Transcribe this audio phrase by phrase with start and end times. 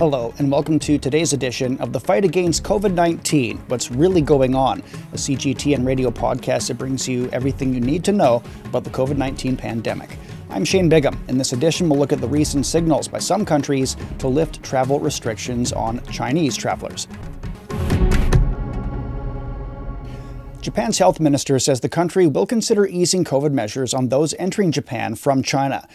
[0.00, 4.54] Hello, and welcome to today's edition of the Fight Against COVID 19 What's Really Going
[4.54, 4.80] On,
[5.12, 9.18] a CGTN radio podcast that brings you everything you need to know about the COVID
[9.18, 10.16] 19 pandemic.
[10.48, 11.22] I'm Shane Bigham.
[11.28, 14.98] In this edition, we'll look at the recent signals by some countries to lift travel
[14.98, 17.06] restrictions on Chinese travelers.
[20.62, 25.14] Japan's health minister says the country will consider easing COVID measures on those entering Japan
[25.14, 25.86] from China.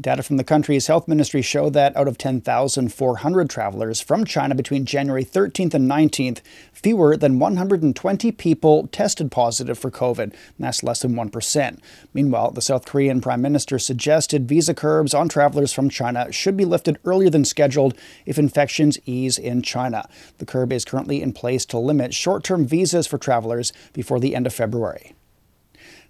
[0.00, 4.84] Data from the country's health ministry show that out of 10,400 travelers from China between
[4.84, 6.40] January 13th and 19th,
[6.72, 10.34] fewer than 120 people tested positive for COVID.
[10.58, 11.78] That's less than 1%.
[12.12, 16.64] Meanwhile, the South Korean prime minister suggested visa curbs on travelers from China should be
[16.64, 20.08] lifted earlier than scheduled if infections ease in China.
[20.38, 24.34] The curb is currently in place to limit short term visas for travelers before the
[24.34, 25.14] end of February.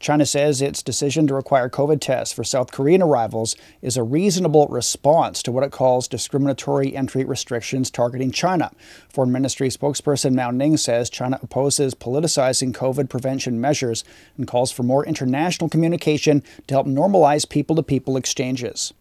[0.00, 4.66] China says its decision to require COVID tests for South Korean arrivals is a reasonable
[4.66, 8.72] response to what it calls discriminatory entry restrictions targeting China.
[9.08, 14.02] Foreign Ministry spokesperson Mao Ning says China opposes politicizing COVID prevention measures
[14.36, 18.92] and calls for more international communication to help normalize people to people exchanges.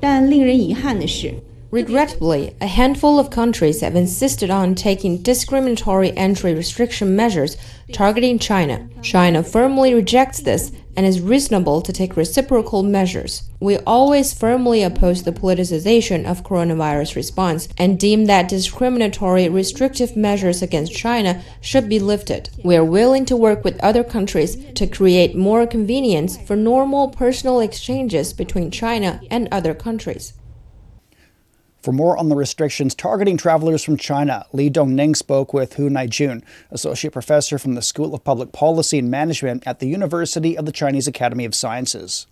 [0.00, 1.34] 但令人遗憾的是，
[1.71, 7.57] Regrettably, a handful of countries have insisted on taking discriminatory entry restriction measures
[7.93, 8.89] targeting China.
[9.03, 13.43] China firmly rejects this and is reasonable to take reciprocal measures.
[13.59, 20.63] We always firmly oppose the politicization of coronavirus response and deem that discriminatory restrictive measures
[20.63, 22.49] against China should be lifted.
[22.63, 27.59] We are willing to work with other countries to create more convenience for normal personal
[27.59, 30.33] exchanges between China and other countries.
[31.89, 36.43] For more on the restrictions targeting travelers from China, Li Dongning spoke with Hu Naijun,
[36.69, 40.71] associate professor from the School of Public Policy and Management at the University of the
[40.71, 42.27] Chinese Academy of Sciences.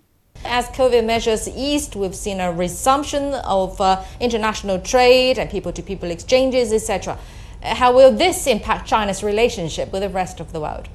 [0.45, 5.81] As COVID measures eased, we've seen a resumption of uh, international trade and people to
[5.81, 7.17] people exchanges, etc.
[7.63, 10.88] How will this impact China's relationship with the rest of the world?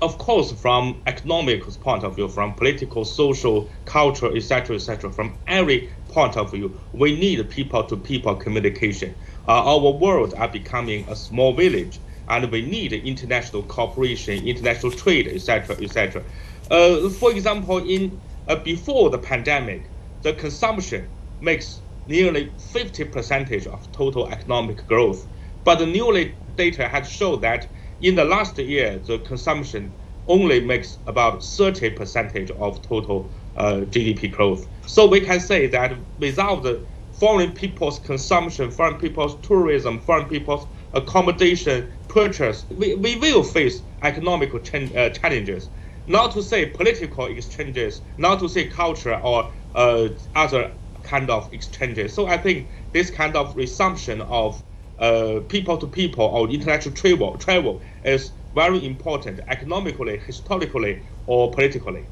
[0.00, 5.90] Of course, from economic point of view, from political, social, cultural, etc., etc., from every
[6.08, 9.16] point of view, we need people-to-people communication.
[9.48, 15.26] Uh, our world are becoming a small village, and we need international cooperation, international trade,
[15.26, 16.24] etc., etc.
[16.70, 19.92] Uh, for example, in uh, before the pandemic,
[20.22, 21.10] the consumption
[21.40, 25.26] makes nearly 50 percentage of total economic growth,
[25.64, 27.68] but the newly data has shown that
[28.00, 34.30] in the last year, the consumption only makes about 30 percentage of total uh, GDP
[34.30, 34.68] growth.
[34.86, 40.66] So we can say that without the foreign people's consumption, foreign people's tourism, foreign people's
[40.92, 45.70] accommodation, purchase, we, we will face economic ch- uh, challenges.
[46.06, 50.72] Not to say political exchanges, not to say culture or uh, other
[51.02, 52.14] kind of exchanges.
[52.14, 54.62] So I think this kind of resumption of
[54.98, 62.04] uh, people to people or international travel travel is very important economically, historically, or politically.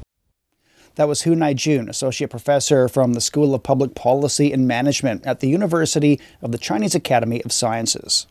[0.95, 5.41] That was Hu Naijun, associate professor from the School of Public Policy and Management at
[5.41, 8.25] the University of the Chinese Academy of Sciences.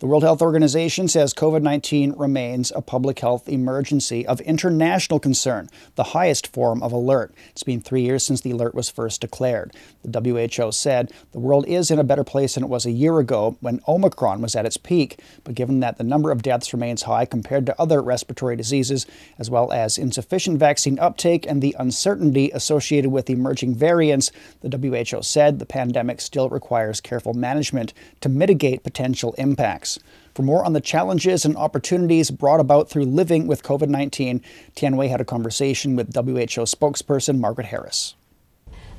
[0.00, 5.68] The World Health Organization says COVID 19 remains a public health emergency of international concern,
[5.94, 7.34] the highest form of alert.
[7.50, 9.74] It's been three years since the alert was first declared.
[10.02, 13.18] The WHO said the world is in a better place than it was a year
[13.18, 15.20] ago when Omicron was at its peak.
[15.44, 19.04] But given that the number of deaths remains high compared to other respiratory diseases,
[19.38, 25.22] as well as insufficient vaccine uptake and the uncertainty associated with emerging variants, the WHO
[25.22, 29.89] said the pandemic still requires careful management to mitigate potential impacts.
[30.34, 34.42] For more on the challenges and opportunities brought about through living with COVID 19,
[34.74, 38.14] Tian Wei had a conversation with WHO spokesperson Margaret Harris.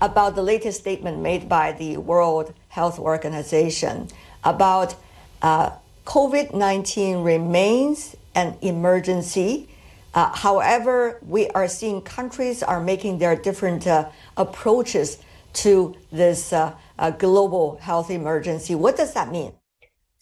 [0.02, 4.08] About the latest statement made by the World Health Organization
[4.44, 4.96] about
[5.42, 5.72] uh,
[6.06, 9.70] COVID 19 remains an emergency.
[10.14, 15.20] Uh, however, we are seeing countries are making their different uh, approaches
[15.54, 16.74] to this uh,
[17.18, 18.76] global health emergency.
[18.76, 19.54] What does that mean?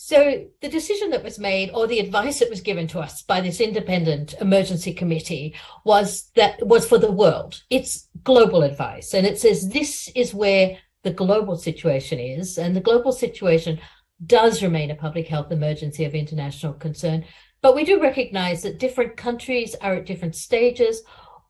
[0.02, 3.42] So the decision that was made or the advice that was given to us by
[3.42, 7.62] this independent emergency committee was that was for the world.
[7.70, 12.82] It's global advice and it says this is where the global situation is and the
[12.82, 13.78] global situation
[14.26, 17.26] does remain a public health emergency of international concern.
[17.62, 21.04] But we do recognize that different countries are at different stages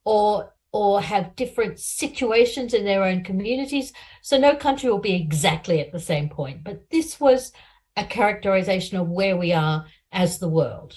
[0.06, 3.94] or or have different situations in their own communities.
[4.24, 6.64] So no country will be exactly at the same point.
[6.64, 7.52] But this was
[7.96, 10.96] a characterization of where we are as the world.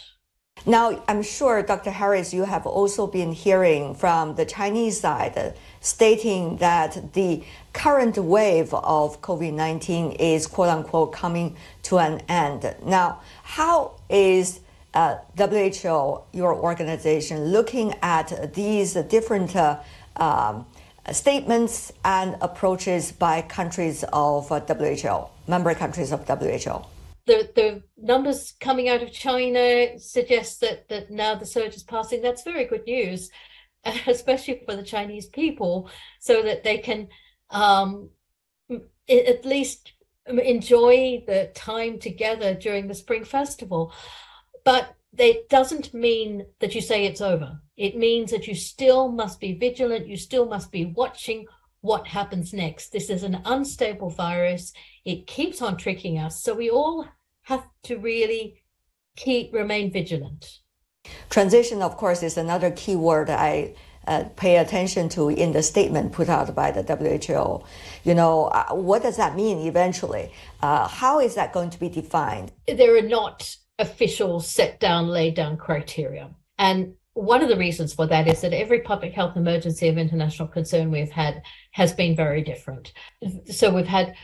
[0.64, 1.90] Now, I'm sure, Dr.
[1.90, 7.42] Harris, you have also been hearing from the Chinese side stating that the
[7.72, 12.76] current wave of COVID 19 is quote unquote coming to an end.
[12.84, 14.60] Now, how is
[14.94, 19.80] uh, WHO, your organization, looking at these different uh,
[20.16, 20.66] um,
[21.10, 26.84] statements and approaches by countries of uh, WHO, member countries of WHO?
[27.26, 32.22] The, the numbers coming out of China suggest that, that now the surge is passing.
[32.22, 33.30] That's very good news,
[34.06, 35.90] especially for the Chinese people,
[36.20, 37.08] so that they can
[37.50, 38.10] um,
[39.08, 39.92] at least
[40.26, 43.92] enjoy the time together during the Spring Festival.
[44.64, 47.60] But it doesn't mean that you say it's over.
[47.76, 50.06] It means that you still must be vigilant.
[50.06, 51.46] You still must be watching
[51.80, 52.92] what happens next.
[52.92, 54.72] This is an unstable virus.
[55.04, 56.42] It keeps on tricking us.
[56.42, 57.06] So we all
[57.42, 58.62] have to really
[59.16, 60.60] keep remain vigilant.
[61.28, 63.74] Transition, of course, is another key word I
[64.06, 67.64] uh, pay attention to in the statement put out by the WHO.
[68.04, 70.32] You know, uh, what does that mean eventually?
[70.60, 72.52] Uh, how is that going to be defined?
[72.66, 76.30] There are not official set down, laid down criteria.
[76.58, 80.48] And one of the reasons for that is that every public health emergency of international
[80.48, 81.42] concern we've had
[81.72, 82.92] has been very different.
[83.50, 84.14] So we've had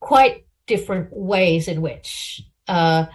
[0.00, 3.06] quite different ways in which uh,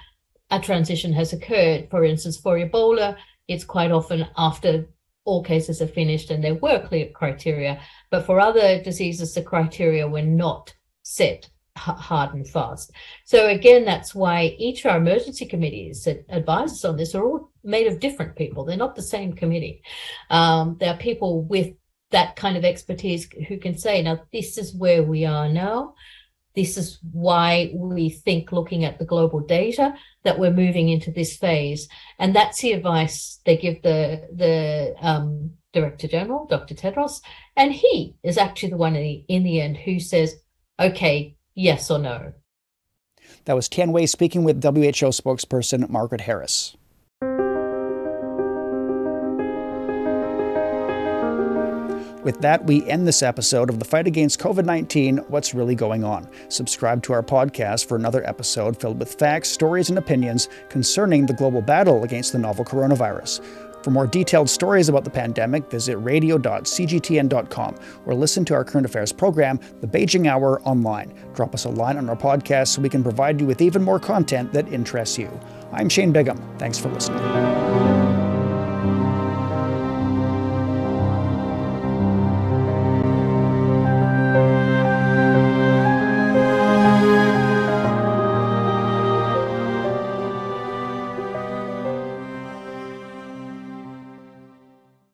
[0.52, 1.90] a transition has occurred.
[1.90, 3.18] For instance, for Ebola,
[3.48, 4.88] it's quite often after
[5.26, 7.82] all cases are finished and there were clear criteria.
[8.10, 10.74] But for other diseases, the criteria were not
[11.04, 12.92] set hard and fast.
[13.26, 17.24] So again, that's why each of our emergency committees that advise us on this are
[17.24, 18.64] all made of different people.
[18.64, 19.82] They're not the same committee.
[20.30, 21.74] Um, there are people with
[22.12, 25.96] that kind of expertise who can say, now this is where we are now.
[26.56, 31.36] This is why we think looking at the global data that we're moving into this
[31.36, 31.88] phase.
[32.20, 36.76] And that's the advice they give the, the um, Director General, Dr.
[36.76, 37.22] Tedros.
[37.58, 40.36] And he is actually the one in the, in the end who says,
[40.80, 42.34] okay, yes or no.
[43.46, 46.76] That was Tian Wei speaking with WHO spokesperson Margaret Harris.
[52.24, 56.06] With that, we end this episode of the fight against COVID 19 What's Really Going
[56.06, 56.30] On.
[56.48, 61.34] Subscribe to our podcast for another episode filled with facts, stories, and opinions concerning the
[61.34, 63.42] global battle against the novel coronavirus.
[63.84, 67.76] For more detailed stories about the pandemic, visit radio.cgtn.com
[68.06, 71.14] or listen to our current affairs program, The Beijing Hour, online.
[71.34, 74.00] Drop us a line on our podcast so we can provide you with even more
[74.00, 75.30] content that interests you.
[75.74, 76.42] I'm Shane Bigham.
[76.58, 77.93] Thanks for listening.